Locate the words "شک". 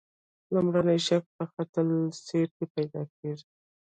1.07-1.23